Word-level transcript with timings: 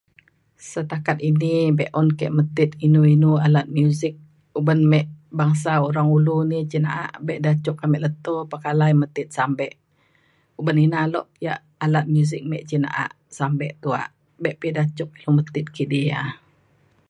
setakat 0.71 1.17
ini 1.29 1.53
be’un 1.77 2.07
ke 2.19 2.27
metit 2.37 2.71
inu 2.85 3.01
inu 3.15 3.31
alat 3.45 3.67
muzik 3.77 4.13
uban 4.59 4.79
me 4.91 4.99
bangsa 5.39 5.71
Orang 5.87 6.09
Ulu 6.17 6.37
ni 6.49 6.57
cin 6.71 6.83
na’a 6.85 7.03
be 7.25 7.33
da 7.45 7.51
cuk 7.63 7.77
ame 7.85 7.97
leto 8.05 8.33
pekalai 8.51 8.93
metit 9.01 9.27
sampe 9.37 9.65
uban 10.59 10.77
ina 10.85 10.99
lok 11.13 11.27
ia’ 11.45 11.53
alat 11.85 12.05
muzik 12.13 12.43
me 12.49 12.57
cin 12.69 12.81
na’a 12.83 13.03
sampe 13.37 13.67
tuak 13.81 14.09
be 14.41 14.49
pa 14.59 14.67
da 14.77 14.83
cuk 14.97 15.09
ilu 15.19 15.31
metit 15.37 15.65
kidi 15.75 15.99
ia’ 16.09 16.21